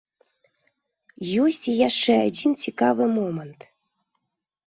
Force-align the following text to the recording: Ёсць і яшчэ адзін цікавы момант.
Ёсць 1.43 1.65
і 1.73 1.75
яшчэ 1.89 2.13
адзін 2.29 2.51
цікавы 2.63 3.03
момант. 3.17 3.59